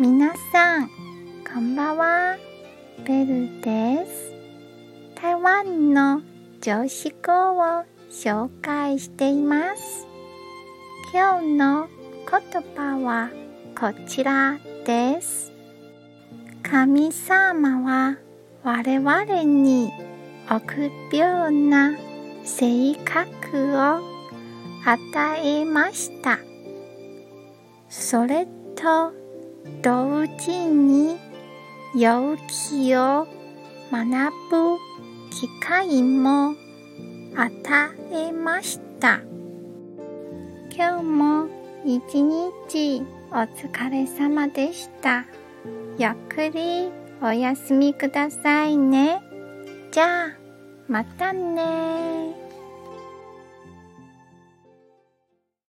[0.00, 0.90] 皆さん、
[1.52, 2.38] こんばんは。
[3.04, 4.32] ベルです。
[5.14, 6.22] 台湾の
[6.62, 10.06] 常識語を紹介しています。
[11.12, 11.88] 今日の
[12.24, 13.28] 言葉は
[13.78, 15.52] こちらです。
[16.62, 18.16] 神様は
[18.62, 19.90] 我々に
[20.48, 21.92] 臆病な
[22.42, 24.00] 性格を
[24.86, 26.38] 与えました。
[27.90, 29.19] それと
[29.82, 31.18] 同時に
[31.94, 32.36] 勇
[32.72, 33.26] 気を
[33.90, 34.78] 学ぶ
[35.30, 36.54] 機会も
[37.36, 39.20] 与えました。
[40.76, 41.48] 今日も
[41.84, 45.24] 一日お疲れ様でした。
[45.98, 46.90] ゆっくり
[47.22, 49.20] お休みくださいね。
[49.90, 50.36] じゃあ、
[50.88, 52.39] またね